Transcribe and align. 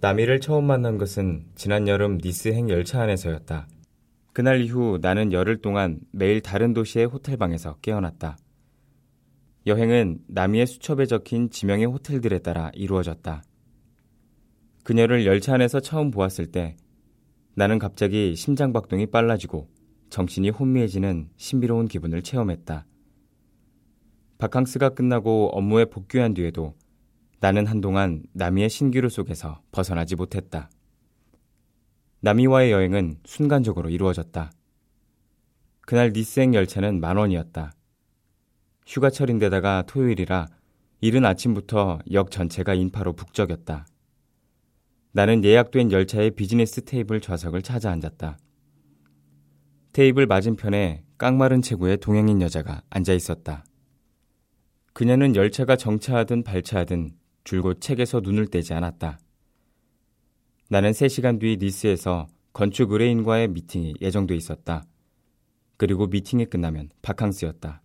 나미를 0.00 0.38
처음 0.38 0.64
만난 0.64 0.96
것은 0.96 1.46
지난 1.56 1.88
여름 1.88 2.18
니스행 2.22 2.70
열차 2.70 3.02
안에서였다. 3.02 3.66
그날 4.32 4.60
이후 4.60 4.98
나는 5.02 5.32
열흘 5.32 5.60
동안 5.60 5.98
매일 6.12 6.40
다른 6.40 6.72
도시의 6.72 7.06
호텔방에서 7.06 7.78
깨어났다. 7.82 8.38
여행은 9.66 10.20
나미의 10.28 10.68
수첩에 10.68 11.06
적힌 11.06 11.50
지명의 11.50 11.86
호텔들에 11.86 12.38
따라 12.38 12.70
이루어졌다. 12.74 13.42
그녀를 14.84 15.26
열차 15.26 15.54
안에서 15.54 15.80
처음 15.80 16.12
보았을 16.12 16.46
때 16.46 16.76
나는 17.56 17.80
갑자기 17.80 18.36
심장박동이 18.36 19.06
빨라지고 19.06 19.68
정신이 20.10 20.50
혼미해지는 20.50 21.30
신비로운 21.36 21.88
기분을 21.88 22.22
체험했다. 22.22 22.86
바캉스가 24.38 24.90
끝나고 24.90 25.50
업무에 25.54 25.86
복귀한 25.86 26.34
뒤에도 26.34 26.76
나는 27.40 27.66
한동안 27.66 28.22
나미의 28.32 28.68
신기루 28.68 29.08
속에서 29.08 29.62
벗어나지 29.70 30.16
못했다. 30.16 30.70
나미와의 32.20 32.72
여행은 32.72 33.18
순간적으로 33.24 33.90
이루어졌다. 33.90 34.50
그날 35.82 36.12
니스행 36.12 36.54
열차는 36.54 37.00
만 37.00 37.16
원이었다. 37.16 37.72
휴가철인데다가 38.86 39.84
토요일이라 39.86 40.48
이른 41.00 41.24
아침부터 41.24 42.00
역 42.10 42.30
전체가 42.32 42.74
인파로 42.74 43.12
북적였다. 43.12 43.86
나는 45.12 45.44
예약된 45.44 45.92
열차의 45.92 46.32
비즈니스 46.32 46.84
테이블 46.84 47.20
좌석을 47.20 47.62
찾아 47.62 47.90
앉았다. 47.90 48.36
테이블 49.92 50.26
맞은편에 50.26 51.04
깡마른 51.18 51.62
체구의 51.62 51.98
동양인 51.98 52.42
여자가 52.42 52.82
앉아 52.90 53.12
있었다. 53.12 53.64
그녀는 54.92 55.36
열차가 55.36 55.76
정차하든 55.76 56.42
발차하든 56.42 57.17
줄곧 57.48 57.80
책에서 57.80 58.20
눈을 58.20 58.48
떼지 58.48 58.74
않았다. 58.74 59.18
나는 60.68 60.90
3시간 60.90 61.40
뒤 61.40 61.56
니스에서 61.58 62.26
건축 62.52 62.92
의뢰인과의 62.92 63.48
미팅이 63.48 63.94
예정돼 64.02 64.36
있었다. 64.36 64.84
그리고 65.78 66.06
미팅이 66.08 66.44
끝나면 66.44 66.90
바캉스였다. 67.00 67.80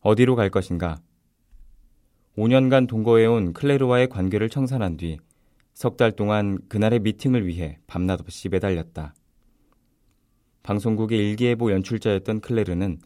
어디로 0.00 0.34
갈 0.34 0.48
것인가? 0.48 1.02
5년간 2.38 2.88
동거해온 2.88 3.52
클레르와의 3.52 4.08
관계를 4.08 4.48
청산한 4.48 4.96
뒤 4.96 5.18
석 5.74 5.98
달 5.98 6.12
동안 6.12 6.58
그날의 6.70 7.00
미팅을 7.00 7.46
위해 7.46 7.80
밤낮 7.86 8.18
없이 8.18 8.48
매달렸다. 8.48 9.14
방송국의 10.62 11.18
일기예보 11.18 11.70
연출자였던 11.70 12.40
클레르는 12.40 12.98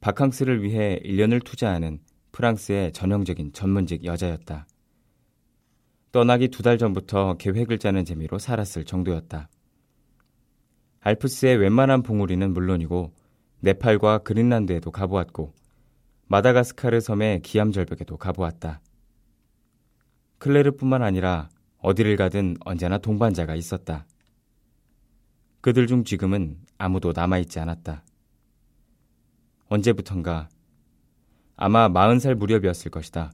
바캉스를 0.00 0.62
위해 0.62 1.00
1년을 1.02 1.42
투자하는 1.42 2.00
프랑스의 2.36 2.92
전형적인 2.92 3.54
전문직 3.54 4.04
여자였다. 4.04 4.66
떠나기 6.12 6.48
두 6.48 6.62
달 6.62 6.76
전부터 6.76 7.38
계획을 7.38 7.78
짜는 7.78 8.04
재미로 8.04 8.38
살았을 8.38 8.84
정도였다. 8.84 9.48
알프스의 11.00 11.56
웬만한 11.56 12.02
봉우리는 12.02 12.52
물론이고 12.52 13.14
네팔과 13.60 14.18
그린란드에도 14.18 14.90
가보았고 14.90 15.54
마다가스카르 16.26 17.00
섬의 17.00 17.40
기암절벽에도 17.40 18.18
가보았다. 18.18 18.82
클레르뿐만 20.36 21.02
아니라 21.02 21.48
어디를 21.78 22.16
가든 22.16 22.58
언제나 22.66 22.98
동반자가 22.98 23.54
있었다. 23.54 24.04
그들 25.62 25.86
중 25.86 26.04
지금은 26.04 26.58
아무도 26.76 27.12
남아있지 27.16 27.60
않았다. 27.60 28.04
언제부턴가 29.68 30.50
아마 31.56 31.88
40살 31.88 32.34
무렵이었을 32.34 32.90
것이다. 32.90 33.32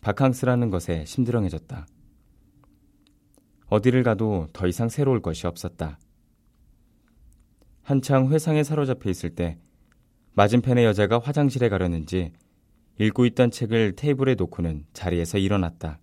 바캉스라는 0.00 0.70
것에 0.70 1.04
심드렁해졌다. 1.04 1.86
어디를 3.66 4.04
가도 4.04 4.46
더 4.52 4.68
이상 4.68 4.88
새로울 4.88 5.20
것이 5.20 5.46
없었다. 5.46 5.98
한창 7.82 8.28
회상에 8.28 8.62
사로잡혀 8.62 9.10
있을 9.10 9.30
때 9.30 9.58
맞은편의 10.34 10.84
여자가 10.84 11.18
화장실에 11.18 11.68
가려는지 11.68 12.32
읽고 13.00 13.26
있던 13.26 13.50
책을 13.50 13.96
테이블에 13.96 14.36
놓고는 14.36 14.86
자리에서 14.92 15.38
일어났다. 15.38 15.98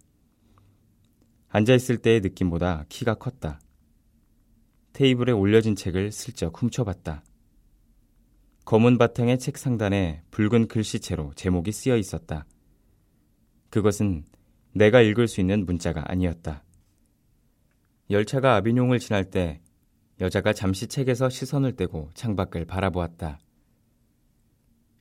앉아있을 1.50 1.98
때의 1.98 2.22
느낌보다 2.22 2.86
키가 2.90 3.16
컸다. 3.16 3.62
테이블에 4.94 5.32
올려진 5.32 5.76
책을 5.76 6.12
슬쩍 6.12 6.62
훔쳐봤다. 6.62 7.24
검은 8.66 8.98
바탕의 8.98 9.40
책 9.40 9.58
상단에 9.58 10.22
붉은 10.32 10.68
글씨체로 10.68 11.34
제목이 11.36 11.72
쓰여 11.72 11.98
있었다. 11.98 12.46
그것은 13.70 14.24
내가 14.74 15.02
읽을 15.02 15.28
수 15.28 15.42
있는 15.42 15.66
문자가 15.66 16.04
아니었다. 16.06 16.64
열차가 18.10 18.56
아비뇽을 18.56 19.00
지날 19.00 19.26
때 19.26 19.62
여자가 20.20 20.54
잠시 20.54 20.88
책에서 20.88 21.30
시선을 21.30 21.76
떼고 21.76 22.10
창밖을 22.14 22.66
바라보았다. 22.66 23.40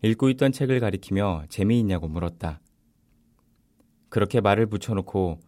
읽고 0.02 0.30
있던 0.30 0.52
책을 0.52 0.80
가리키며 0.80 1.44
재미있냐고 1.48 2.08
물었다. 2.08 2.60
그렇게 4.08 4.40
말을 4.40 4.66
붙여놓고 4.66 5.40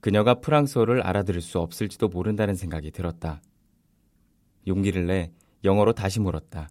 그녀가 0.00 0.40
프랑스어를 0.40 1.02
알아들을 1.02 1.42
수 1.42 1.58
없을지도 1.58 2.08
모른다는 2.08 2.54
생각이 2.54 2.90
들었다. 2.90 3.42
용기를 4.66 5.06
내 5.06 5.30
영어로 5.62 5.92
다시 5.92 6.20
물었다. 6.20 6.70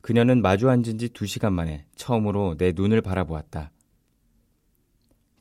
그녀는 0.00 0.42
마주 0.42 0.70
앉은 0.70 0.98
지 0.98 1.08
두 1.08 1.26
시간 1.26 1.52
만에 1.52 1.84
처음으로 1.96 2.56
내 2.56 2.72
눈을 2.74 3.02
바라보았다. 3.02 3.72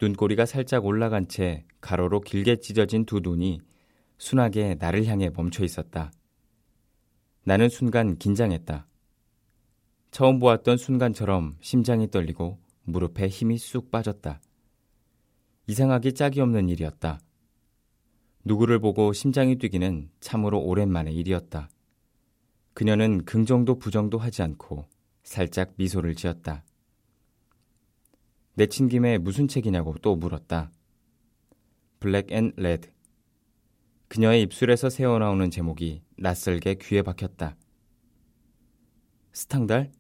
눈꼬리가 0.02 0.46
살짝 0.46 0.86
올라간 0.86 1.28
채 1.28 1.66
가로로 1.82 2.22
길게 2.22 2.58
찢어진 2.58 3.06
두 3.06 3.20
눈이 3.20 3.62
순하게 4.18 4.76
나를 4.80 5.06
향해 5.06 5.30
멈춰 5.30 5.64
있었다. 5.64 6.12
나는 7.44 7.70
순간 7.70 8.18
긴장했다. 8.18 8.88
처음 10.12 10.40
보았던 10.40 10.78
순간처럼 10.78 11.58
심장이 11.62 12.10
떨리고 12.10 12.60
무릎에 12.84 13.28
힘이 13.28 13.58
쑥 13.58 13.92
빠졌다. 13.92 14.42
이상하기 15.68 16.14
짝이 16.14 16.42
없는 16.42 16.70
일이었다. 16.70 17.20
누구를 18.46 18.80
보고 18.80 19.14
심장이 19.14 19.58
뛰기는 19.58 20.10
참으로 20.20 20.60
오랜만의 20.60 21.16
일이었다. 21.16 21.70
그녀는 22.78 23.26
긍정도 23.26 23.80
부정도 23.80 24.20
하지 24.20 24.44
않고 24.44 24.88
살짝 25.24 25.74
미소를 25.78 26.14
지었다. 26.14 26.64
내친 28.54 28.88
김에 28.88 29.18
무슨 29.18 29.48
책이냐고 29.48 29.96
또 30.04 30.16
물었다. 30.16 30.70
Black 32.00 32.32
and 32.32 32.54
Red. 32.56 32.92
그녀의 34.10 34.44
입술에서 34.44 34.92
새어나오는 34.92 35.50
제목이 35.50 36.04
낯설게 36.18 36.76
귀에 36.76 37.02
박혔다. 37.02 37.58
스탕달? 39.34 39.92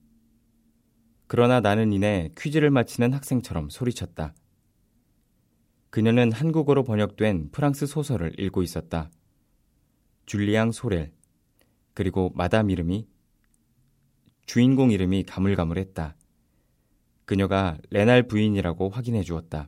그러나 1.25 1.59
나는 1.61 1.91
이내 1.91 2.29
퀴즈를 2.37 2.69
마치는 2.69 3.11
학생처럼 3.11 3.71
소리쳤다. 3.71 4.35
그녀는 5.89 6.31
한국어로 6.31 6.83
번역된 6.83 7.49
프랑스 7.51 7.87
소설을 7.87 8.39
읽고 8.39 8.61
있었다. 8.61 9.09
줄리앙 10.27 10.71
소렐. 10.71 11.16
그리고 11.97 12.31
마담 12.35 12.69
이름이 12.69 13.07
주인공 14.45 14.91
이름이 14.91 15.23
가물가물했다. 15.23 16.15
그녀가 17.25 17.75
레날 17.89 18.27
부인이라고 18.27 18.89
확인해 18.89 19.23
주었다. 19.23 19.67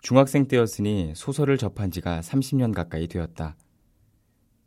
중학생 0.00 0.48
때였으니 0.48 1.12
소설을 1.14 1.58
접한 1.58 1.90
지가 1.90 2.22
30년 2.22 2.72
가까이 2.72 3.08
되었다. 3.08 3.58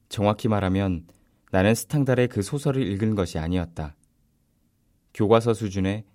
정확히 0.07 0.49
말하면 0.49 1.07
나는 1.51 1.73
스탕달의 1.73 2.27
그 2.27 2.43
소설을 2.43 2.85
읽은 2.85 3.15
것이 3.15 3.39
아니었다. 3.39 3.95
교과서 5.15 5.55
수준의, 5.55 6.05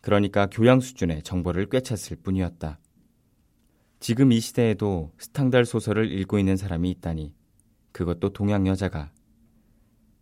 그러니까 0.00 0.46
교양 0.46 0.80
수준의 0.80 1.24
정보를 1.24 1.68
꿰찼을 1.68 2.22
뿐이었다. 2.22 2.78
지금 4.00 4.32
이 4.32 4.40
시대에도 4.40 5.12
스탕달 5.18 5.66
소설을 5.66 6.10
읽고 6.10 6.38
있는 6.38 6.56
사람이 6.56 6.90
있다니 6.90 7.43
그것도 7.94 8.32
동양 8.32 8.66
여자가. 8.66 9.12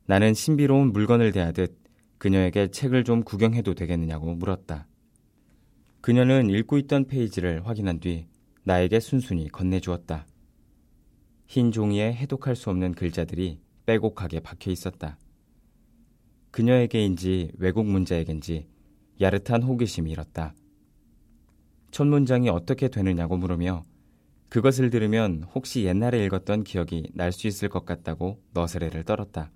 나는 0.04 0.34
신비로운 0.34 0.92
물건을 0.92 1.32
대하듯 1.32 1.74
그녀에게 2.18 2.70
책을 2.70 3.02
좀 3.02 3.22
구경해도 3.22 3.74
되겠느냐고 3.74 4.34
물었다. 4.34 4.86
그녀는 6.02 6.50
읽고 6.50 6.76
있던 6.78 7.06
페이지를 7.06 7.66
확인한 7.66 7.98
뒤 7.98 8.26
나에게 8.64 9.00
순순히 9.00 9.48
건네주었다. 9.48 10.26
흰 11.46 11.72
종이에 11.72 12.12
해독할 12.12 12.56
수 12.56 12.68
없는 12.68 12.92
글자들이 12.92 13.58
빼곡하게 13.86 14.40
박혀 14.40 14.70
있었다. 14.70 15.16
그녀에게인지 16.50 17.52
외국 17.56 17.86
문자에겐지 17.86 18.66
야릇한 19.18 19.62
호기심이 19.62 20.10
일었다. 20.10 20.54
첫 21.90 22.06
문장이 22.06 22.50
어떻게 22.50 22.88
되느냐고 22.88 23.38
물으며 23.38 23.82
그것을 24.52 24.90
들으면 24.90 25.44
혹시 25.54 25.84
옛날에 25.84 26.22
읽었던 26.26 26.64
기억이 26.64 27.10
날 27.14 27.32
수 27.32 27.46
있을 27.46 27.70
것 27.70 27.86
같다고 27.86 28.38
너스레를 28.52 29.02
떨었다. 29.02 29.50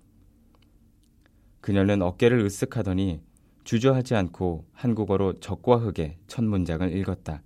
그녀는 1.61 2.01
어깨를 2.01 2.43
으쓱하더니 2.43 3.19
주저하지 3.63 4.15
않고 4.15 4.65
한국어로 4.73 5.33
적과 5.33 5.75
흑의 5.75 6.17
첫 6.25 6.43
문장을 6.43 6.97
읽었다. 6.97 7.43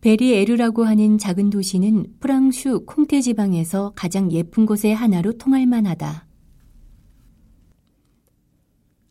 베리에르라고 0.00 0.82
하는 0.82 1.18
작은 1.18 1.50
도시는 1.50 2.14
프랑슈 2.18 2.84
콩테 2.84 3.20
지방에서 3.20 3.92
가장 3.94 4.32
예쁜 4.32 4.66
곳의 4.66 4.92
하나로 4.92 5.34
통할 5.34 5.66
만하다. 5.66 6.26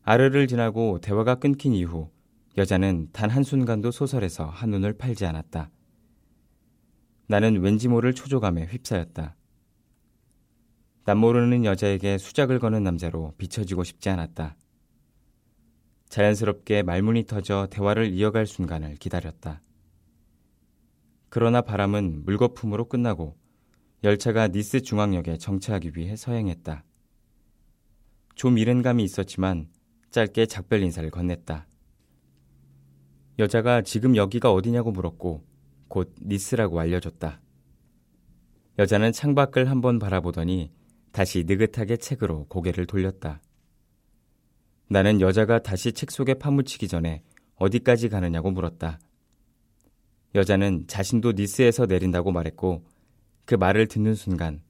아르를 0.01 0.47
지나고 0.47 0.99
대화가 0.99 1.35
끊긴 1.35 1.71
이후 1.71 2.09
여자는 2.57 3.11
단 3.13 3.29
한순간도 3.29 3.91
소설에서 3.91 4.43
한눈을 4.43 4.97
팔지 4.97 5.25
않았다. 5.25 5.71
나는 7.29 7.61
왠지 7.61 7.87
모를 7.87 8.15
초조감에 8.15 8.65
휩싸였다. 8.65 9.35
남 11.05 11.19
모르는 11.19 11.63
여자에게 11.63 12.17
수작을 12.17 12.57
거는 12.57 12.81
남자로 12.81 13.35
비춰지고 13.37 13.83
싶지 13.83 14.09
않았다. 14.09 14.55
자연스럽게 16.09 16.81
말문이 16.81 17.25
터져 17.25 17.67
대화를 17.69 18.11
이어갈 18.11 18.47
순간을 18.47 18.95
기다렸다. 18.95 19.61
그러나 21.29 21.61
바람은 21.61 22.25
물거품으로 22.25 22.89
끝나고 22.89 23.37
열차가 24.03 24.47
니스 24.47 24.81
중앙역에 24.81 25.37
정차하기 25.37 25.91
위해 25.97 26.15
서행했다. 26.15 26.83
좀 28.33 28.57
이른 28.57 28.81
감이 28.81 29.03
있었지만 29.03 29.69
짧게 30.09 30.47
작별 30.47 30.81
인사를 30.81 31.07
건넸다. 31.11 31.65
여자가 33.37 33.83
지금 33.83 34.15
여기가 34.15 34.51
어디냐고 34.51 34.91
물었고 34.91 35.48
곧 35.89 36.13
니스라고 36.21 36.79
알려줬다. 36.79 37.41
여자는 38.77 39.11
창밖을 39.11 39.69
한번 39.69 39.99
바라보더니 39.99 40.71
다시 41.11 41.43
느긋하게 41.45 41.97
책으로 41.97 42.45
고개를 42.45 42.85
돌렸다. 42.85 43.41
나는 44.87 45.19
여자가 45.19 45.59
다시 45.59 45.91
책 45.91 46.11
속에 46.11 46.35
파묻히기 46.35 46.87
전에 46.87 47.23
어디까지 47.55 48.07
가느냐고 48.07 48.51
물었다. 48.51 48.99
여자는 50.35 50.85
자신도 50.87 51.33
니스에서 51.33 51.87
내린다고 51.87 52.31
말했고 52.31 52.85
그 53.45 53.55
말을 53.55 53.87
듣는 53.87 54.15
순간 54.15 54.61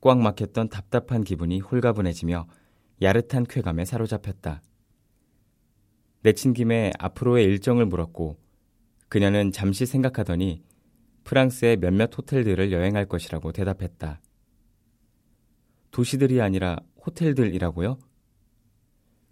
꽉 0.00 0.20
막혔던 0.20 0.68
답답한 0.68 1.24
기분이 1.24 1.60
홀가분해지며 1.60 2.46
야릇한 3.02 3.44
쾌감에 3.48 3.84
사로잡혔다. 3.84 4.62
내친 6.22 6.52
김에 6.52 6.92
앞으로의 6.98 7.44
일정을 7.44 7.86
물었고 7.86 8.38
그녀는 9.08 9.52
잠시 9.52 9.86
생각하더니 9.86 10.62
프랑스의 11.24 11.78
몇몇 11.78 12.16
호텔들을 12.16 12.72
여행할 12.72 13.06
것이라고 13.06 13.52
대답했다. 13.52 14.20
도시들이 15.90 16.40
아니라 16.40 16.76
호텔들이라고요? 17.04 17.98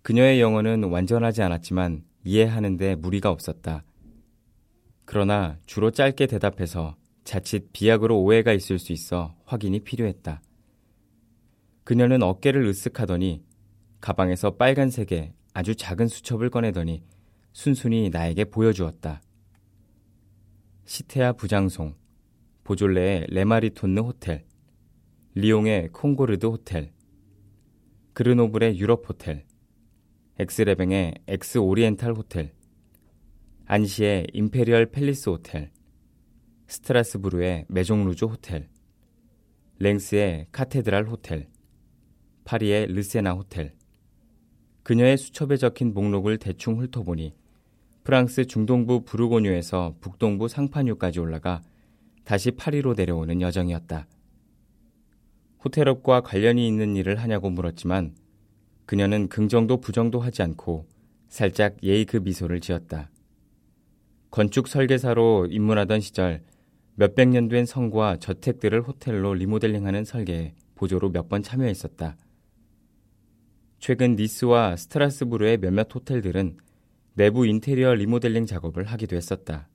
그녀의 0.02 0.40
영어는 0.40 0.84
완전하지 0.84 1.42
않았지만 1.42 2.04
이해하는데 2.24 2.96
무리가 2.96 3.30
없었다. 3.30 3.84
그러나 5.04 5.58
주로 5.66 5.90
짧게 5.90 6.26
대답해서 6.26 6.96
자칫 7.24 7.72
비약으로 7.72 8.20
오해가 8.20 8.52
있을 8.52 8.78
수 8.78 8.92
있어 8.92 9.34
확인이 9.44 9.80
필요했다. 9.80 10.40
그녀는 11.84 12.22
어깨를 12.22 12.68
으쓱하더니 12.70 13.42
가방에서 14.00 14.56
빨간색의 14.56 15.32
아주 15.52 15.74
작은 15.74 16.08
수첩을 16.08 16.50
꺼내더니 16.50 17.02
순순히 17.52 18.10
나에게 18.10 18.44
보여주었다. 18.44 19.20
시테아 20.86 21.32
브장송, 21.32 21.96
보졸레의 22.62 23.26
레마리톤느 23.30 23.98
호텔, 23.98 24.44
리옹의 25.34 25.88
콩코르드 25.88 26.46
호텔, 26.46 26.92
그르노블의 28.12 28.78
유럽 28.78 29.08
호텔, 29.08 29.44
엑스레뱅의 30.38 31.14
엑스 31.26 31.58
오리엔탈 31.58 32.12
호텔, 32.12 32.52
안시의 33.64 34.28
임페리얼 34.32 34.92
팰리스 34.92 35.28
호텔, 35.28 35.72
스트라스부르의 36.68 37.66
메종루즈 37.68 38.24
호텔, 38.24 38.68
랭스의 39.80 40.46
카테드랄 40.52 41.08
호텔, 41.08 41.48
파리의 42.44 42.86
르세나 42.86 43.32
호텔. 43.32 43.74
그녀의 44.84 45.16
수첩에 45.18 45.56
적힌 45.56 45.92
목록을 45.92 46.38
대충 46.38 46.78
훑어보니 46.80 47.34
프랑스 48.06 48.46
중동부 48.46 49.02
부르고뉴에서 49.02 49.96
북동부 50.00 50.46
상파뉴까지 50.46 51.18
올라가 51.18 51.60
다시 52.22 52.52
파리로 52.52 52.94
내려오는 52.94 53.40
여정이었다. 53.40 54.06
호텔업과 55.64 56.20
관련이 56.20 56.68
있는 56.68 56.94
일을 56.94 57.16
하냐고 57.16 57.50
물었지만 57.50 58.14
그녀는 58.84 59.26
긍정도 59.26 59.80
부정도 59.80 60.20
하지 60.20 60.42
않고 60.42 60.86
살짝 61.28 61.82
예의 61.82 62.04
그 62.04 62.18
미소를 62.18 62.60
지었다. 62.60 63.10
건축 64.30 64.68
설계사로 64.68 65.48
입문하던 65.50 65.98
시절 65.98 66.44
몇백 66.94 67.30
년 67.30 67.48
된 67.48 67.66
성과 67.66 68.18
저택들을 68.18 68.82
호텔로 68.82 69.34
리모델링하는 69.34 70.04
설계에 70.04 70.54
보조로 70.76 71.10
몇 71.10 71.28
번 71.28 71.42
참여했었다. 71.42 72.16
최근 73.80 74.14
니스와 74.14 74.76
스트라스부르의 74.76 75.58
몇몇 75.58 75.92
호텔들은 75.92 76.58
내부 77.16 77.46
인테리어 77.46 77.94
리모델링 77.94 78.44
작업을 78.44 78.84
하기도 78.84 79.16
했었다. 79.16 79.70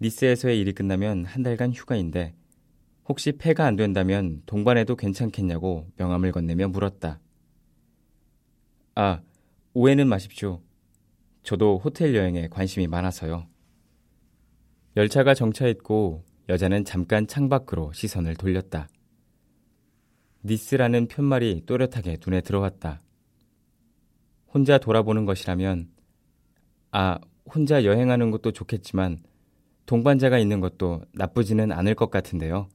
니스에서의 0.00 0.58
일이 0.58 0.72
끝나면 0.72 1.26
한 1.26 1.42
달간 1.42 1.70
휴가인데 1.70 2.34
혹시 3.04 3.32
폐가 3.32 3.66
안 3.66 3.76
된다면 3.76 4.42
동반해도 4.46 4.96
괜찮겠냐고 4.96 5.86
명함을 5.98 6.32
건네며 6.32 6.68
물었다. 6.68 7.20
아, 8.94 9.20
오해는 9.74 10.08
마십시오. 10.08 10.62
저도 11.42 11.78
호텔 11.84 12.14
여행에 12.14 12.48
관심이 12.48 12.86
많아서요. 12.86 13.46
열차가 14.96 15.34
정차했고 15.34 16.24
여자는 16.48 16.86
잠깐 16.86 17.26
창밖으로 17.26 17.92
시선을 17.92 18.36
돌렸다. 18.36 18.88
니스라는 20.44 21.08
편말이 21.08 21.64
또렷하게 21.66 22.16
눈에 22.24 22.40
들어왔다. 22.40 23.02
혼자 24.52 24.78
돌아보는 24.78 25.24
것이라면, 25.24 25.88
아, 26.90 27.18
혼자 27.46 27.84
여행하는 27.84 28.30
것도 28.30 28.52
좋겠지만, 28.52 29.18
동반자가 29.86 30.38
있는 30.38 30.60
것도 30.60 31.02
나쁘지는 31.12 31.72
않을 31.72 31.94
것 31.94 32.10
같은데요. 32.10 32.68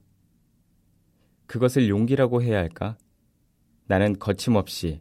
그것을 1.46 1.88
용기라고 1.88 2.42
해야 2.42 2.58
할까? 2.58 2.98
나는 3.86 4.18
거침없이 4.18 5.00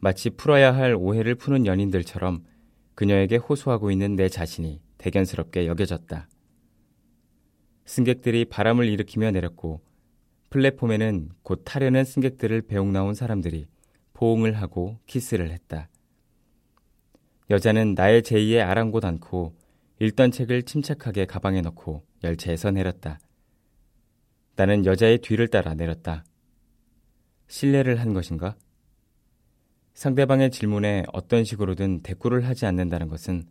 마치 0.00 0.30
풀어야 0.30 0.74
할 0.74 0.94
오해를 0.94 1.34
푸는 1.36 1.66
연인들처럼 1.66 2.44
그녀에게 2.94 3.36
호소하고 3.36 3.90
있는 3.90 4.16
내 4.16 4.28
자신이 4.28 4.80
대견스럽게 4.98 5.66
여겨졌다. 5.66 6.28
승객들이 7.84 8.44
바람을 8.44 8.88
일으키며 8.88 9.30
내렸고 9.30 9.80
플랫폼에는 10.50 11.30
곧 11.42 11.62
타려는 11.64 12.04
승객들을 12.04 12.62
배웅 12.62 12.92
나온 12.92 13.14
사람들이 13.14 13.66
포옹을 14.14 14.54
하고 14.54 14.98
키스를 15.06 15.50
했다. 15.50 15.88
여자는 17.50 17.94
나의 17.94 18.22
제의에 18.22 18.60
아랑곳 18.60 19.04
않고 19.04 19.56
읽던 20.00 20.30
책을 20.32 20.64
침착하게 20.64 21.24
가방에 21.24 21.60
넣고 21.62 22.04
열차에서 22.22 22.70
내렸다. 22.70 23.18
나는 24.56 24.84
여자의 24.84 25.18
뒤를 25.18 25.48
따라 25.48 25.74
내렸다. 25.74 26.24
신뢰를 27.46 28.00
한 28.00 28.12
것인가? 28.12 28.56
상대방의 29.94 30.50
질문에 30.50 31.04
어떤 31.12 31.42
식으로든 31.42 32.02
대꾸를 32.02 32.44
하지 32.46 32.66
않는다는 32.66 33.08
것은 33.08 33.44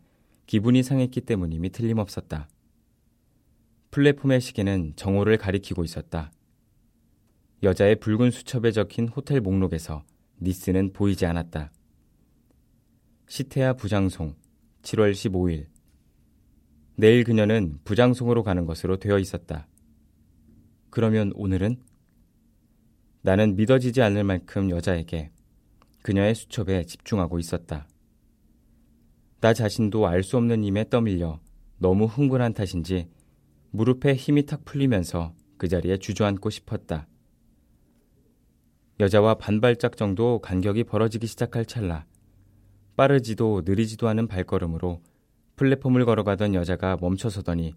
기분이 0.46 0.84
상했기 0.84 1.22
때문임이 1.22 1.72
틀림없었다. 1.72 2.48
플랫폼의 3.92 4.40
시계는 4.42 4.94
정오를 4.96 5.38
가리키고 5.38 5.84
있었다. 5.84 6.32
여자의 7.64 7.96
붉은 7.96 8.30
수첩에 8.30 8.72
적힌 8.72 9.08
호텔 9.08 9.42
목록에서 9.42 10.04
니스는 10.40 10.94
보이지 10.94 11.26
않았다. 11.26 11.72
시테아 13.30 13.74
부장송 13.74 14.36
7월 14.84 15.12
15일 15.12 15.68
내일 16.96 17.26
그녀는 17.26 17.78
부장송으로 17.84 18.42
가는 18.42 18.66
것으로 18.66 18.98
되어 18.98 19.20
있었다. 19.20 19.68
그러면 20.90 21.34
오늘은? 21.36 21.76
나는 23.22 23.58
믿어지지 23.58 24.02
않을 24.02 24.24
만큼 24.24 24.70
여자에게 24.70 25.32
그녀의 26.04 26.36
수첩에 26.36 26.86
집중하고 26.86 27.38
있었다. 27.38 27.90
나 29.42 29.54
자신도 29.54 30.08
알 30.08 30.24
수 30.24 30.38
없는 30.38 30.64
힘에 30.64 30.88
떠밀려 30.90 31.42
너무 31.80 32.06
흥분한 32.06 32.54
탓인지 32.54 33.10
무릎에 33.72 34.16
힘이 34.16 34.46
탁 34.46 34.64
풀리면서 34.64 35.34
그 35.58 35.68
자리에 35.68 35.98
주저앉고 35.98 36.50
싶었다. 36.50 37.08
여자와 39.02 39.36
반발짝 39.36 39.98
정도 39.98 40.40
간격이 40.40 40.86
벌어지기 40.86 41.28
시작할 41.28 41.66
찰나 41.66 42.06
빠르지도 42.98 43.62
느리지도 43.64 44.08
않은 44.10 44.28
발걸음으로 44.28 45.02
플랫폼을 45.56 46.04
걸어가던 46.06 46.56
여자가 46.56 46.98
멈춰서더니 47.00 47.74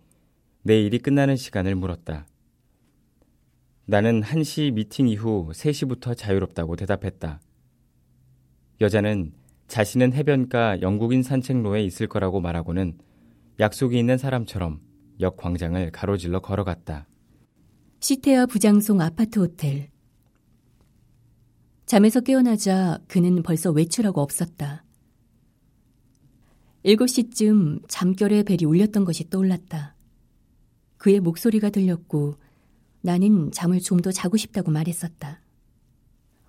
내 0.62 0.82
일이 0.82 0.98
끝나는 0.98 1.36
시간을 1.36 1.74
물었다. 1.74 2.26
나는 3.84 4.22
1시 4.22 4.72
미팅 4.72 5.08
이후 5.08 5.50
3시부터 5.52 6.16
자유롭다고 6.16 6.76
대답했다. 6.76 7.40
여자는 8.80 9.32
자신은 9.68 10.14
해변가 10.14 10.80
영국인 10.80 11.22
산책로에 11.22 11.84
있을 11.84 12.06
거라고 12.06 12.40
말하고는 12.40 12.98
약속이 13.60 13.98
있는 13.98 14.16
사람처럼 14.16 14.80
역 15.20 15.36
광장을 15.36 15.90
가로질러 15.90 16.40
걸어갔다. 16.40 17.06
시테아 18.00 18.46
부장송 18.46 19.02
아파트 19.02 19.38
호텔. 19.38 19.90
잠에서 21.84 22.20
깨어나자 22.20 23.00
그는 23.06 23.42
벌써 23.42 23.70
외출하고 23.70 24.22
없었다. 24.22 24.84
7시쯤 26.84 27.82
잠결에 27.88 28.42
벨이 28.42 28.64
울렸던 28.64 29.04
것이 29.04 29.28
떠올랐다. 29.28 29.94
그의 30.96 31.20
목소리가 31.20 31.70
들렸고 31.70 32.36
나는 33.02 33.50
잠을 33.52 33.80
좀 33.80 34.00
더 34.00 34.10
자고 34.12 34.36
싶다고 34.36 34.70
말했었다. 34.70 35.40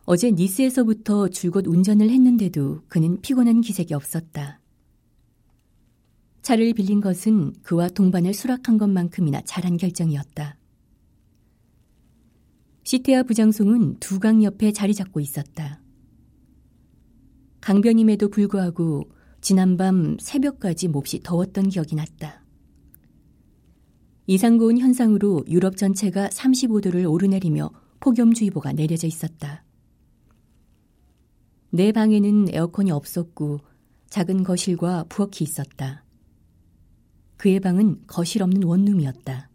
어제 0.05 0.31
니스에서부터 0.31 1.27
줄곧 1.29 1.67
운전을 1.67 2.09
했는데도 2.09 2.83
그는 2.87 3.19
피곤한 3.21 3.61
기색이 3.61 3.93
없었다. 3.93 4.59
차를 6.41 6.73
빌린 6.73 7.01
것은 7.01 7.53
그와 7.61 7.89
동반을 7.89 8.33
수락한 8.33 8.77
것만큼이나 8.77 9.41
잘한 9.41 9.77
결정이었다. 9.77 10.57
시테아 12.83 13.23
부장송은 13.23 13.99
두 13.99 14.19
강 14.19 14.43
옆에 14.43 14.71
자리 14.71 14.93
잡고 14.93 15.19
있었다. 15.19 15.81
강변임에도 17.61 18.29
불구하고 18.29 19.11
지난밤 19.41 20.17
새벽까지 20.19 20.87
몹시 20.87 21.19
더웠던 21.21 21.69
기억이 21.69 21.95
났다. 21.95 22.43
이상고온 24.27 24.77
현상으로 24.77 25.43
유럽 25.49 25.77
전체가 25.77 26.29
35도를 26.29 27.11
오르내리며 27.11 27.71
폭염주의보가 27.99 28.73
내려져 28.73 29.07
있었다. 29.07 29.65
내 31.71 31.91
방에는 31.91 32.49
에어컨이 32.53 32.91
없었고 32.91 33.59
작은 34.09 34.43
거실과 34.43 35.05
부엌이 35.09 35.43
있었다. 35.43 36.05
그의 37.37 37.59
방은 37.59 38.03
거실 38.05 38.43
없는 38.43 38.63
원룸이었다. 38.63 39.49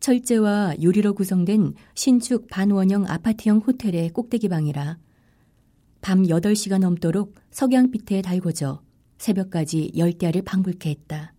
철제와 0.00 0.76
유리로 0.80 1.12
구성된 1.12 1.74
신축 1.94 2.48
반원형 2.48 3.06
아파트형 3.06 3.58
호텔의 3.58 4.10
꼭대기 4.10 4.48
방이라 4.48 4.98
밤 6.00 6.22
8시가 6.22 6.78
넘도록 6.78 7.34
석양빛에 7.50 8.22
달궈져 8.22 8.82
새벽까지 9.18 9.92
열대야를 9.96 10.42
방불케 10.42 10.90
했다. 10.90 11.34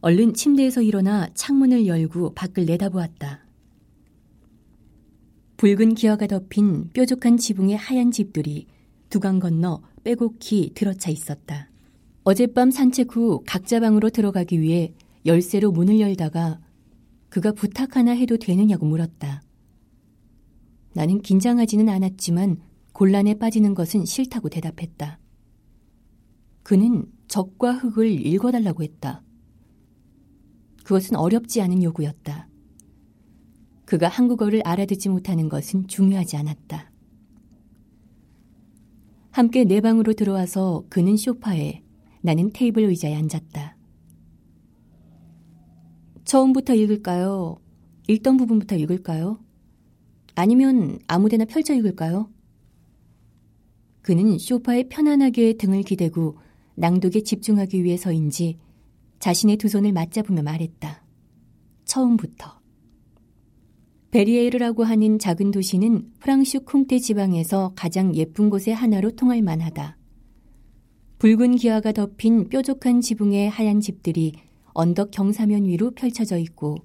얼른 0.00 0.34
침대에서 0.34 0.82
일어나 0.82 1.28
창문을 1.34 1.86
열고 1.86 2.34
밖을 2.34 2.66
내다보았다. 2.66 3.44
붉은 5.56 5.94
기와가 5.94 6.26
덮인 6.26 6.90
뾰족한 6.92 7.36
지붕의 7.38 7.76
하얀 7.76 8.10
집들이 8.10 8.66
두강 9.08 9.38
건너 9.38 9.82
빼곡히 10.02 10.72
들어차 10.74 11.10
있었다. 11.10 11.70
어젯밤 12.24 12.70
산책 12.70 13.16
후 13.16 13.42
각자 13.46 13.80
방으로 13.80 14.10
들어가기 14.10 14.60
위해 14.60 14.92
열쇠로 15.26 15.72
문을 15.72 16.00
열다가 16.00 16.60
그가 17.28 17.52
부탁 17.52 17.96
하나 17.96 18.12
해도 18.12 18.36
되느냐고 18.36 18.86
물었다. 18.86 19.42
나는 20.92 21.20
긴장하지는 21.20 21.88
않았지만 21.88 22.60
곤란에 22.94 23.34
빠지는 23.34 23.74
것은 23.74 24.04
싫다고 24.04 24.48
대답했다. 24.48 25.18
그는 26.62 27.06
적과 27.26 27.72
흙을 27.72 28.08
읽어달라고 28.08 28.84
했다. 28.84 29.22
그것은 30.84 31.16
어렵지 31.16 31.60
않은 31.60 31.82
요구였다. 31.82 32.48
그가 33.84 34.06
한국어를 34.08 34.62
알아듣지 34.64 35.08
못하는 35.08 35.48
것은 35.48 35.88
중요하지 35.88 36.36
않았다. 36.36 36.92
함께 39.32 39.64
내 39.64 39.80
방으로 39.80 40.12
들어와서 40.12 40.84
그는 40.88 41.16
소파에 41.16 41.82
나는 42.22 42.50
테이블 42.52 42.84
의자에 42.84 43.16
앉았다. 43.16 43.76
처음부터 46.24 46.74
읽을까요? 46.74 47.56
읽던 48.06 48.36
부분부터 48.36 48.76
읽을까요? 48.76 49.40
아니면 50.36 51.00
아무데나 51.08 51.44
펼쳐 51.44 51.74
읽을까요? 51.74 52.30
그는 54.04 54.36
쇼파에 54.38 54.88
편안하게 54.90 55.54
등을 55.54 55.82
기대고 55.82 56.36
낭독에 56.74 57.22
집중하기 57.22 57.84
위해서인지 57.84 58.58
자신의 59.18 59.56
두 59.56 59.66
손을 59.68 59.92
맞잡으며 59.92 60.42
말했다. 60.42 61.02
처음부터. 61.86 62.60
베리에르라고 64.10 64.84
하는 64.84 65.18
작은 65.18 65.52
도시는 65.52 66.12
프랑슈 66.20 66.60
쿵테 66.66 66.98
지방에서 66.98 67.72
가장 67.74 68.14
예쁜 68.14 68.50
곳의 68.50 68.74
하나로 68.74 69.12
통할 69.12 69.40
만하다. 69.40 69.96
붉은 71.18 71.56
기와가 71.56 71.92
덮인 71.92 72.50
뾰족한 72.50 73.00
지붕의 73.00 73.48
하얀 73.48 73.80
집들이 73.80 74.34
언덕 74.74 75.12
경사면 75.12 75.64
위로 75.64 75.92
펼쳐져 75.92 76.36
있고 76.36 76.76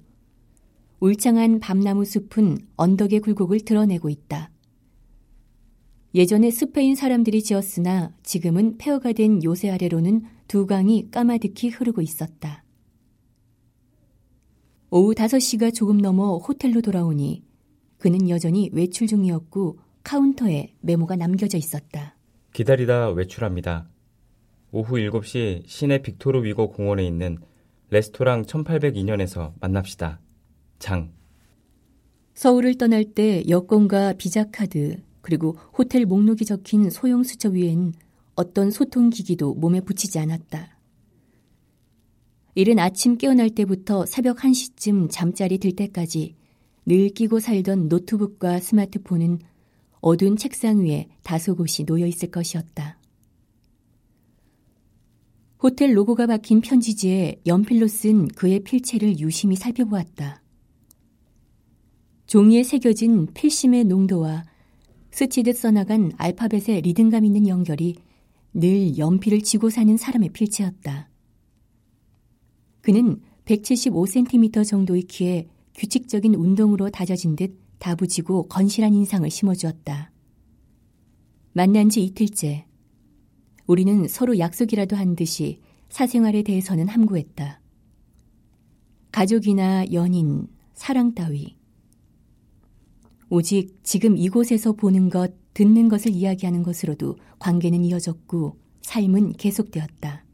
울창한 1.00 1.60
밤나무 1.60 2.06
숲은 2.06 2.56
언덕의 2.76 3.20
굴곡을 3.20 3.60
드러내고 3.60 4.08
있다. 4.08 4.50
예전에 6.14 6.50
스페인 6.50 6.96
사람들이 6.96 7.42
지었으나 7.42 8.12
지금은 8.22 8.78
폐허가 8.78 9.12
된 9.12 9.42
요새 9.44 9.70
아래로는 9.70 10.24
두 10.48 10.66
강이 10.66 11.10
까마득히 11.10 11.68
흐르고 11.68 12.02
있었다. 12.02 12.64
오후 14.90 15.14
5시가 15.14 15.72
조금 15.72 15.98
넘어 15.98 16.38
호텔로 16.38 16.80
돌아오니 16.80 17.44
그는 17.98 18.28
여전히 18.28 18.70
외출 18.72 19.06
중이었고 19.06 19.78
카운터에 20.02 20.74
메모가 20.80 21.14
남겨져 21.14 21.56
있었다. 21.58 22.16
기다리다 22.52 23.10
외출합니다. 23.10 23.88
오후 24.72 24.96
7시 24.96 25.62
시내 25.66 26.02
빅토르 26.02 26.42
위고 26.42 26.70
공원에 26.70 27.06
있는 27.06 27.38
레스토랑 27.90 28.42
1802년에서 28.46 29.52
만납시다. 29.60 30.20
장. 30.80 31.12
서울을 32.34 32.78
떠날 32.78 33.04
때 33.04 33.44
여권과 33.48 34.14
비자 34.14 34.50
카드 34.50 34.96
그리고 35.20 35.56
호텔 35.76 36.06
목록이 36.06 36.44
적힌 36.44 36.90
소형 36.90 37.22
수첩 37.22 37.54
위엔 37.54 37.92
어떤 38.34 38.70
소통기기도 38.70 39.54
몸에 39.54 39.80
붙이지 39.80 40.18
않았다. 40.18 40.78
이른 42.54 42.78
아침 42.78 43.16
깨어날 43.16 43.50
때부터 43.50 44.06
새벽 44.06 44.38
1시쯤 44.38 45.08
잠자리 45.10 45.58
들 45.58 45.72
때까지 45.72 46.34
늘 46.86 47.10
끼고 47.10 47.40
살던 47.40 47.88
노트북과 47.88 48.60
스마트폰은 48.60 49.38
어두운 50.00 50.36
책상 50.36 50.80
위에 50.80 51.08
다소 51.22 51.54
곳이 51.54 51.84
놓여 51.84 52.06
있을 52.06 52.30
것이었다. 52.30 52.98
호텔 55.62 55.94
로고가 55.94 56.26
박힌 56.26 56.62
편지지에 56.62 57.42
연필로 57.46 57.86
쓴 57.86 58.28
그의 58.28 58.60
필체를 58.60 59.20
유심히 59.20 59.56
살펴보았다. 59.56 60.42
종이에 62.26 62.62
새겨진 62.62 63.26
필심의 63.34 63.84
농도와 63.84 64.44
스치듯 65.10 65.56
써나간 65.56 66.12
알파벳의 66.16 66.82
리듬감 66.82 67.24
있는 67.24 67.48
연결이 67.48 67.96
늘 68.52 68.98
연필을 68.98 69.42
쥐고 69.42 69.70
사는 69.70 69.96
사람의 69.96 70.30
필체였다. 70.30 71.08
그는 72.80 73.20
175cm 73.44 74.66
정도의 74.66 75.02
키에 75.02 75.48
규칙적인 75.74 76.34
운동으로 76.34 76.90
다져진 76.90 77.36
듯 77.36 77.58
다부지고 77.78 78.48
건실한 78.48 78.94
인상을 78.94 79.28
심어주었다. 79.28 80.12
만난 81.52 81.88
지 81.88 82.02
이틀째 82.04 82.66
우리는 83.66 84.06
서로 84.08 84.38
약속이라도 84.38 84.96
한 84.96 85.16
듯이 85.16 85.60
사생활에 85.88 86.42
대해서는 86.42 86.88
함구했다. 86.88 87.60
가족이나 89.10 89.92
연인, 89.92 90.46
사랑 90.74 91.14
따위. 91.14 91.59
오직 93.30 93.78
지금 93.84 94.16
이곳에서 94.16 94.72
보는 94.72 95.08
것, 95.08 95.32
듣는 95.54 95.88
것을 95.88 96.10
이야기하는 96.10 96.64
것으로도 96.64 97.16
관계는 97.38 97.84
이어졌고 97.84 98.58
삶은 98.82 99.32
계속되었다. 99.34 100.24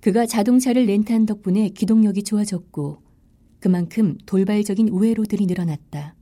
그가 0.00 0.26
자동차를 0.26 0.84
렌트한 0.84 1.24
덕분에 1.24 1.70
기동력이 1.70 2.22
좋아졌고 2.24 3.02
그만큼 3.58 4.18
돌발적인 4.26 4.88
우회로들이 4.88 5.46
늘어났다. 5.46 6.14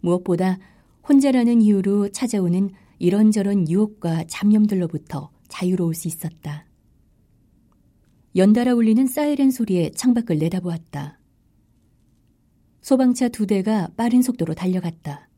무엇보다 0.00 0.58
혼자라는 1.08 1.62
이유로 1.62 2.10
찾아오는 2.10 2.70
이런저런 2.98 3.68
유혹과 3.68 4.24
잡념들로부터 4.24 5.30
자유로울 5.48 5.94
수 5.94 6.08
있었다. 6.08 6.66
연달아 8.34 8.74
울리는 8.74 9.06
사이렌 9.06 9.52
소리에 9.52 9.90
창밖을 9.92 10.38
내다보았다. 10.38 11.20
소방차 12.86 13.28
두 13.30 13.48
대가 13.48 13.88
빠른 13.96 14.22
속도로 14.22 14.54
달려갔다. 14.54 15.28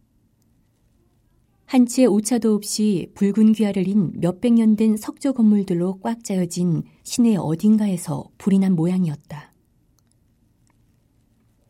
한채 1.64 2.04
오차도 2.04 2.52
없이 2.54 3.10
붉은 3.14 3.54
귀화를 3.54 3.88
인 3.88 4.12
몇백 4.20 4.52
년 4.52 4.76
된 4.76 4.98
석조 4.98 5.32
건물들로 5.32 5.98
꽉 6.00 6.22
짜여진 6.22 6.82
시내 7.04 7.36
어딘가에서 7.36 8.28
불이 8.36 8.58
난 8.58 8.74
모양이었다. 8.74 9.54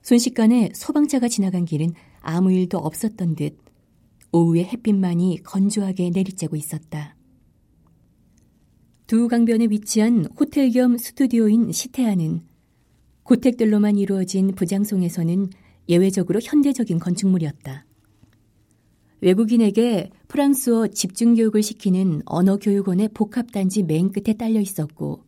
순식간에 0.02 0.70
소방차가 0.74 1.28
지나간 1.28 1.64
길은 1.64 1.92
아무 2.22 2.52
일도 2.52 2.78
없었던 2.78 3.36
듯 3.36 3.56
오후의 4.32 4.64
햇빛만이 4.64 5.44
건조하게 5.44 6.10
내리쬐고 6.10 6.56
있었다. 6.56 7.14
두 9.06 9.28
강변에 9.28 9.68
위치한 9.70 10.26
호텔 10.40 10.70
겸 10.70 10.98
스튜디오인 10.98 11.70
시테아는 11.70 12.42
고택들로만 13.22 13.96
이루어진 13.96 14.56
부장송에서는 14.56 15.50
예외적으로 15.88 16.40
현대적인 16.42 16.98
건축물이었다. 16.98 17.84
외국인에게 19.20 20.10
프랑스어 20.28 20.88
집중교육을 20.88 21.62
시키는 21.62 22.22
언어교육원의 22.24 23.08
복합단지 23.14 23.82
맨 23.82 24.12
끝에 24.12 24.36
딸려 24.36 24.60
있었고, 24.60 25.24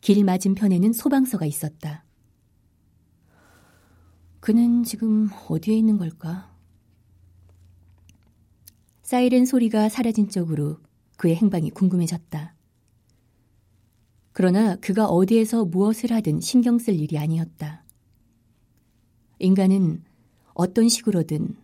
길 0.00 0.24
맞은편에는 0.24 0.92
소방서가 0.92 1.46
있었다. 1.46 2.04
그는 4.40 4.82
지금 4.82 5.28
어디에 5.48 5.76
있는 5.76 5.98
걸까? 5.98 6.52
사이렌 9.02 9.44
소리가 9.44 9.88
사라진 9.88 10.28
쪽으로 10.28 10.78
그의 11.18 11.36
행방이 11.36 11.70
궁금해졌다. 11.70 12.54
그러나 14.32 14.76
그가 14.76 15.06
어디에서 15.06 15.66
무엇을 15.66 16.10
하든 16.12 16.40
신경 16.40 16.78
쓸 16.78 16.98
일이 16.98 17.18
아니었다. 17.18 17.81
인간은 19.42 20.02
어떤 20.54 20.88
식으로든, 20.88 21.56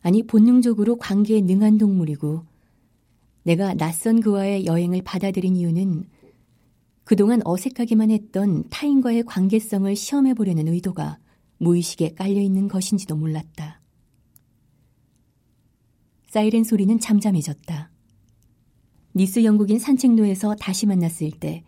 아니 0.00 0.22
본능적으로 0.26 0.96
관계에 0.96 1.40
능한 1.40 1.78
동물이고, 1.78 2.44
내가 3.42 3.74
낯선 3.74 4.20
그와의 4.20 4.66
여행을 4.66 5.02
받아들인 5.02 5.56
이유는 5.56 6.08
그동안 7.04 7.40
어색하기만 7.44 8.10
했던 8.10 8.68
타인과의 8.68 9.22
관계성을 9.24 9.94
시험해 9.94 10.34
보려는 10.34 10.66
의도가 10.66 11.18
무의식에 11.58 12.14
깔려 12.14 12.40
있는 12.40 12.66
것인지도 12.66 13.14
몰랐다. 13.14 13.80
사이렌 16.28 16.64
소리는 16.64 16.98
잠잠해졌다. 16.98 17.90
니스 19.14 19.44
영국인 19.44 19.78
산책로에서 19.78 20.56
다시 20.56 20.86
만났을 20.86 21.30
때 21.30 21.64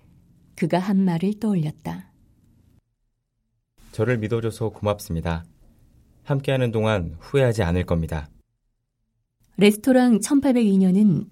그가 0.56 0.78
한 0.78 1.04
말을 1.04 1.34
떠올렸다. 1.40 2.07
저를 3.98 4.18
믿어줘서 4.18 4.68
고맙습니다. 4.68 5.44
함께하는 6.22 6.70
동안 6.70 7.16
후회하지 7.18 7.64
않을 7.64 7.84
겁니다. 7.84 8.28
레스토랑 9.56 10.20
1802년은 10.20 11.26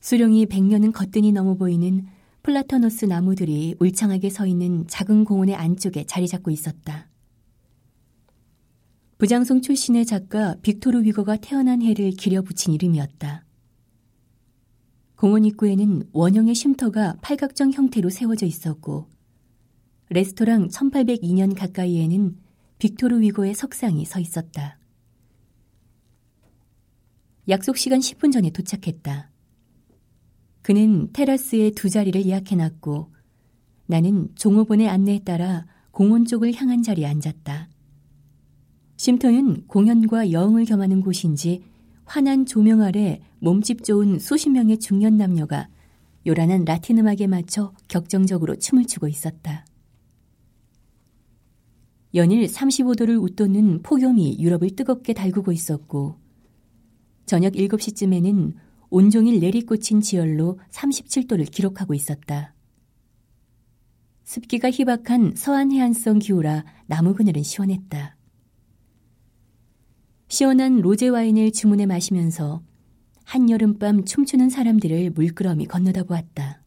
수령이 0.00 0.46
100년은 0.46 0.94
거뜬히 0.94 1.30
넘어 1.32 1.56
보이는 1.56 2.06
플라터너스 2.42 3.04
나무들이 3.04 3.74
울창하게 3.80 4.30
서 4.30 4.46
있는 4.46 4.86
작은 4.86 5.26
공원의 5.26 5.56
안쪽에 5.56 6.04
자리 6.06 6.26
잡고 6.26 6.50
있었다. 6.50 7.10
부장성 9.18 9.60
출신의 9.60 10.06
작가 10.06 10.56
빅토르 10.62 11.02
위거가 11.02 11.36
태어난 11.36 11.82
해를 11.82 12.12
기려 12.12 12.40
붙인 12.40 12.72
이름이었다. 12.72 13.44
공원 15.16 15.44
입구에는 15.44 16.04
원형의 16.12 16.54
쉼터가 16.54 17.16
팔각정 17.20 17.72
형태로 17.72 18.08
세워져 18.08 18.46
있었고 18.46 19.15
레스토랑 20.08 20.68
1802년 20.68 21.58
가까이에는 21.58 22.36
빅토르 22.78 23.20
위고의 23.20 23.54
석상이 23.54 24.04
서 24.04 24.20
있었다. 24.20 24.78
약속 27.48 27.76
시간 27.76 28.00
10분 28.00 28.32
전에 28.32 28.50
도착했다. 28.50 29.30
그는 30.62 31.12
테라스에 31.12 31.70
두 31.70 31.88
자리를 31.88 32.24
예약해놨고 32.24 33.12
나는 33.86 34.28
종업원의 34.34 34.88
안내에 34.88 35.20
따라 35.20 35.66
공원 35.90 36.24
쪽을 36.24 36.54
향한 36.54 36.82
자리에 36.82 37.06
앉았다. 37.06 37.68
쉼터는 38.96 39.66
공연과 39.66 40.32
여흥을 40.32 40.64
겸하는 40.64 41.00
곳인지 41.00 41.62
환한 42.04 42.46
조명 42.46 42.82
아래 42.82 43.20
몸집 43.40 43.84
좋은 43.84 44.18
수십 44.18 44.50
명의 44.50 44.78
중년 44.78 45.16
남녀가 45.16 45.68
요란한 46.26 46.64
라틴 46.64 46.98
음악에 46.98 47.26
맞춰 47.26 47.72
격정적으로 47.88 48.56
춤을 48.56 48.86
추고 48.86 49.08
있었다. 49.08 49.64
연일 52.16 52.46
35도를 52.46 53.22
웃돋는 53.22 53.82
폭염이 53.82 54.38
유럽을 54.40 54.74
뜨겁게 54.74 55.12
달구고 55.12 55.52
있었고 55.52 56.18
저녁 57.26 57.52
7시쯤에는 57.52 58.54
온종일 58.88 59.38
내리꽂힌 59.38 60.00
지열로 60.00 60.58
37도를 60.70 61.50
기록하고 61.50 61.92
있었다. 61.92 62.54
습기가 64.24 64.70
희박한 64.70 65.34
서한 65.36 65.70
해안성 65.72 66.18
기후라 66.20 66.64
나무 66.86 67.14
그늘은 67.14 67.42
시원했다. 67.42 68.16
시원한 70.28 70.80
로제 70.80 71.08
와인을 71.08 71.52
주문해 71.52 71.84
마시면서 71.84 72.62
한여름밤 73.24 74.04
춤추는 74.04 74.48
사람들을 74.48 75.10
물끄러미 75.10 75.66
건너다 75.66 76.04
보았다. 76.04 76.62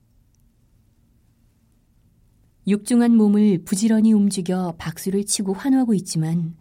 육중한 2.69 3.15
몸을 3.15 3.63
부지런히 3.65 4.13
움직여 4.13 4.75
박수를 4.77 5.25
치고 5.25 5.53
환호하고 5.53 5.95
있지만 5.95 6.53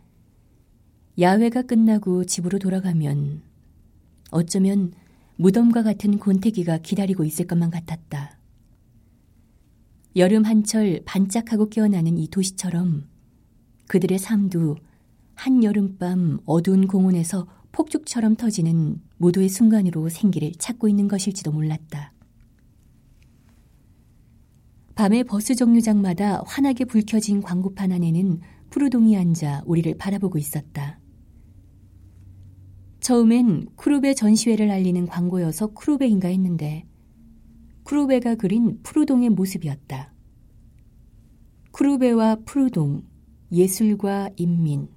야외가 1.18 1.60
끝나고 1.60 2.24
집으로 2.24 2.58
돌아가면 2.58 3.42
어쩌면 4.30 4.94
무덤과 5.36 5.82
같은 5.82 6.18
곤태기가 6.18 6.78
기다리고 6.78 7.24
있을 7.24 7.46
것만 7.46 7.70
같았다. 7.70 8.38
여름 10.16 10.44
한철 10.44 11.02
반짝하고 11.04 11.68
깨어나는 11.68 12.16
이 12.16 12.28
도시처럼 12.28 13.06
그들의 13.86 14.18
삶도 14.18 14.76
한여름밤 15.34 16.40
어두운 16.46 16.86
공원에서 16.86 17.46
폭죽처럼 17.72 18.36
터지는 18.36 19.02
모두의 19.18 19.50
순간으로 19.50 20.08
생기를 20.08 20.52
찾고 20.58 20.88
있는 20.88 21.06
것일지도 21.06 21.52
몰랐다. 21.52 22.14
밤에 24.98 25.22
버스 25.22 25.54
정류장마다 25.54 26.42
환하게 26.44 26.84
불 26.86 27.02
켜진 27.06 27.40
광고판 27.40 27.92
안에는 27.92 28.40
프루동이 28.68 29.16
앉아 29.16 29.62
우리를 29.64 29.96
바라보고 29.96 30.38
있었다. 30.38 30.98
처음엔 32.98 33.68
쿠르베 33.76 34.14
전시회를 34.14 34.72
알리는 34.72 35.06
광고여서 35.06 35.68
쿠르베인가 35.74 36.26
했는데 36.26 36.84
쿠르베가 37.84 38.34
그린 38.34 38.80
프루동의 38.82 39.30
모습이었다. 39.30 40.12
쿠르베와 41.70 42.38
프루동, 42.44 43.04
예술과 43.52 44.30
인민, 44.34 44.88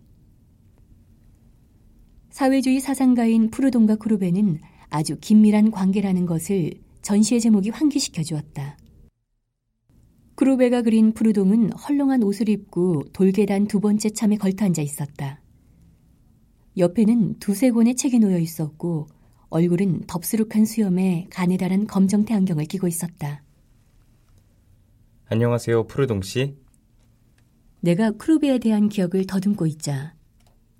사회주의 2.31 2.79
사상가인 2.79 3.51
프루동과 3.51 3.97
쿠르베는 3.97 4.62
아주 4.89 5.19
긴밀한 5.21 5.69
관계라는 5.69 6.25
것을 6.25 6.71
전시의 7.03 7.39
제목이 7.39 7.69
환기시켜 7.69 8.23
주었다. 8.23 8.80
쿠르베가 10.41 10.81
그린 10.82 11.13
프루동은 11.13 11.71
헐렁한 11.73 12.23
옷을 12.23 12.49
입고 12.49 13.04
돌계단 13.13 13.67
두 13.67 13.80
번째 13.80 14.10
참에 14.10 14.38
걸터 14.38 14.65
앉아 14.65 14.82
있었다. 14.82 15.39
옆에는 16.77 17.38
두세 17.38 17.69
권의 17.69 17.95
책이 17.95 18.17
놓여 18.17 18.39
있었고 18.39 19.06
얼굴은 19.49 20.06
덥수룩한 20.08 20.65
수염에 20.65 21.27
가느다란 21.30 21.86
검정태 21.86 22.34
안경을 22.34 22.65
끼고 22.65 22.88
있었다. 22.88 23.43
안녕하세요, 25.27 25.86
프루동 25.86 26.23
씨. 26.23 26.56
내가 27.82 28.10
쿠르베에 28.10 28.57
대한 28.58 28.89
기억을 28.89 29.27
더듬고 29.27 29.67
있자 29.67 30.15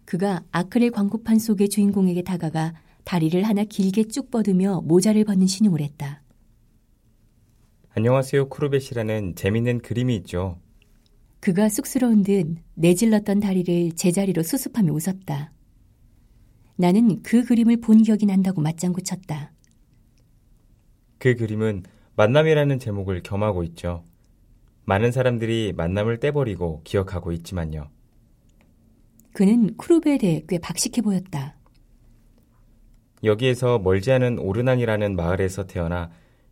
그가 0.06 0.44
아크릴 0.52 0.90
광고판 0.90 1.38
속의 1.38 1.70
주인공에게 1.70 2.24
다가가 2.24 2.74
다리를 3.04 3.40
하나 3.44 3.64
길게 3.64 4.06
쭉 4.06 4.32
뻗으며 4.32 4.82
모자를 4.82 5.24
벗는 5.24 5.46
시늉을 5.46 5.82
했다. 5.82 6.21
안녕하세요, 7.94 8.48
쿠르베 8.48 8.86
씨라는 8.86 9.36
재밌는 9.36 9.80
그림이 9.80 10.16
있죠. 10.18 10.58
그가 11.42 11.68
쑥스러운 11.68 12.24
듯 12.24 12.56
내질렀던 12.76 13.42
다리를 13.42 13.92
제자리로 13.98 14.44
수습하며 14.44 14.94
웃었다. 14.94 15.52
나는 16.78 17.22
그 17.22 17.44
그림을 17.44 17.82
본 17.82 18.02
기억이 18.02 18.26
난다고 18.26 18.62
맞장구 18.62 19.02
쳤다. 19.04 19.52
그 21.18 21.36
그림은 21.36 21.84
만남이라는 22.16 22.80
제목을 22.80 23.24
겸하고 23.24 23.64
있죠. 23.64 24.06
많은 24.86 25.12
사람들이 25.12 25.74
만남을 25.76 26.22
떼버리고 26.22 26.82
기억하고 26.86 27.34
있지만요. 27.34 27.90
그는 29.34 29.76
크루베에 29.76 30.18
대해 30.18 30.44
꽤 30.48 30.60
박식해 30.60 31.02
보였다. 31.02 31.58
여기에서 33.24 33.80
멀지 33.80 34.12
않은 34.14 34.40
오르난이라는 34.40 35.16
마을에서 35.16 35.68
태어나 35.68 36.10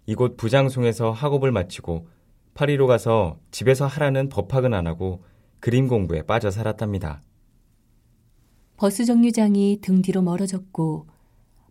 이곳 0.10 0.38
부장송에서 0.38 1.12
학업을 1.12 1.52
마치고 1.52 2.08
파리로 2.56 2.88
가서 2.88 3.38
집에서 3.52 3.86
하라는 3.86 4.30
법학은 4.30 4.74
안 4.74 4.88
하고 4.88 5.24
그림 5.60 5.88
공부에 5.88 6.24
빠져 6.24 6.50
살았답니다. 6.50 7.22
버스 8.76 9.06
정류장이 9.06 9.82
등 9.84 10.02
뒤로 10.02 10.24
멀어졌고 10.24 11.06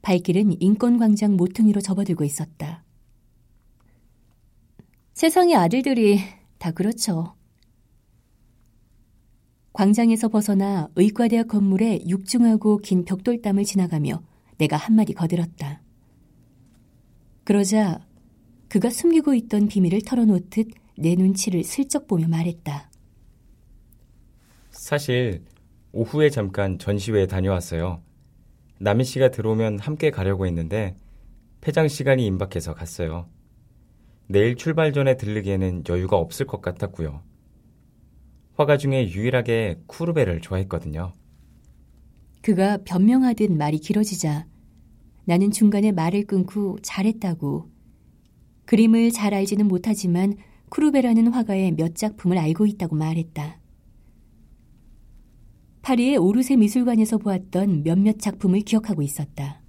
발길은 0.02 0.62
인권광장 0.62 1.36
모퉁이로 1.36 1.80
접어들고 1.80 2.22
있었다. 2.22 2.84
세상의 5.14 5.56
아들들이 5.56 6.20
다 6.58 6.70
그렇죠. 6.70 7.34
광장에서 9.72 10.28
벗어나 10.28 10.88
의과대학 10.94 11.48
건물의 11.48 12.04
육중하고 12.06 12.78
긴 12.78 13.04
벽돌담을 13.04 13.64
지나가며 13.64 14.22
내가 14.58 14.76
한마디 14.76 15.12
거들었다. 15.12 15.82
그러자 17.42 18.06
그가 18.68 18.90
숨기고 18.90 19.34
있던 19.34 19.68
비밀을 19.68 20.02
털어놓듯 20.02 20.68
내 20.98 21.14
눈치를 21.14 21.64
슬쩍 21.64 22.06
보며 22.06 22.28
말했다. 22.28 22.90
사실 24.70 25.42
오후에 25.92 26.30
잠깐 26.30 26.78
전시회에 26.78 27.26
다녀왔어요. 27.26 28.02
남희 28.78 29.04
씨가 29.04 29.30
들어오면 29.30 29.78
함께 29.78 30.10
가려고 30.10 30.46
했는데 30.46 30.94
폐장 31.60 31.88
시간이 31.88 32.24
임박해서 32.26 32.74
갔어요. 32.74 33.28
내일 34.26 34.56
출발 34.56 34.92
전에 34.92 35.16
들르기에는 35.16 35.84
여유가 35.88 36.16
없을 36.16 36.46
것 36.46 36.60
같았고요. 36.60 37.22
화가 38.56 38.76
중에 38.76 39.10
유일하게 39.10 39.80
쿠르베를 39.86 40.40
좋아했거든요. 40.40 41.12
그가 42.42 42.78
변명하듯 42.84 43.50
말이 43.52 43.78
길어지자 43.78 44.46
나는 45.24 45.50
중간에 45.50 45.92
말을 45.92 46.26
끊고 46.26 46.78
잘했다고 46.82 47.70
그림을 48.68 49.12
잘 49.12 49.32
알지는 49.32 49.66
못하지만 49.66 50.34
쿠르베라는 50.68 51.28
화가의 51.28 51.72
몇 51.72 51.94
작품을 51.94 52.36
알고 52.36 52.66
있다고 52.66 52.96
말했다. 52.96 53.58
파리의 55.80 56.18
오르세 56.18 56.56
미술관에서 56.56 57.16
보았던 57.16 57.82
몇몇 57.82 58.18
작품을 58.18 58.60
기억하고 58.60 59.00
있었다. 59.00 59.62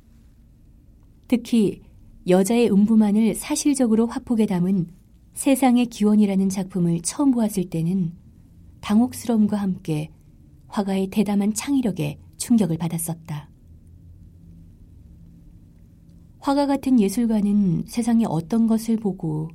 특히 1.30 1.82
여자의 2.28 2.70
음부만을 2.70 3.36
사실적으로 3.36 4.06
화폭에 4.06 4.46
담은 4.46 4.88
세상의 5.34 5.86
기원이라는 5.86 6.50
작품을 6.50 7.00
처음 7.00 7.32
보았을 7.32 7.70
때는 7.70 8.12
당혹스러움과 8.82 9.56
함께 9.56 10.10
화가의 10.68 11.08
대담한 11.08 11.54
창의력에 11.54 12.20
충격을 12.36 12.78
받았었다. 12.78 13.49
화가 16.50 16.66
같은 16.66 17.00
예술가는 17.00 17.84
세상에 17.86 18.26
어떤 18.28 18.66
것을 18.66 18.98
보고 18.98 19.50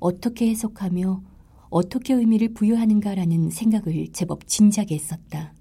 어떻게 0.00 0.48
해석하며 0.48 1.22
어떻게 1.68 2.14
의미를 2.14 2.54
부여하는가라는 2.54 3.50
생각을 3.50 4.06
제법 4.14 4.46
진지하게 4.46 4.94
했었다. 4.94 5.52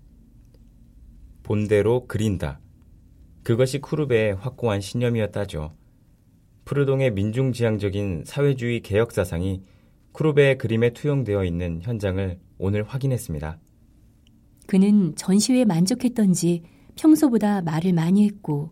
본대로 1.44 2.08
그린다. 2.08 2.62
그것이 3.44 3.80
쿠르베의 3.80 4.36
확고한 4.36 4.80
신념이었다죠. 4.80 5.74
푸르동의 6.64 7.12
민중지향적인 7.12 8.24
사회주의 8.26 8.80
개혁 8.80 9.12
사상이 9.12 9.64
쿠르베의 10.14 10.58
그림에 10.58 10.94
투영되어 10.94 11.44
있는 11.44 11.82
현장을 11.82 12.40
오늘 12.60 12.84
확인했습니다. 12.84 13.60
그는 14.68 15.16
전시회에 15.18 15.66
만족했던지 15.66 16.64
평소보다 16.96 17.62
말을 17.62 17.92
많이 17.92 18.26
했고, 18.26 18.72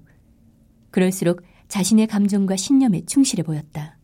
그럴수록 0.92 1.42
자신의 1.68 2.08
감정과 2.08 2.56
신념에 2.56 3.06
충실해 3.06 3.44
보였다. 3.44 3.95